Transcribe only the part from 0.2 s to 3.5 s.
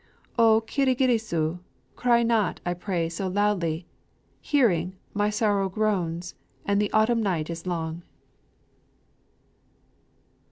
O Kirigirisu! cry not, I pray, so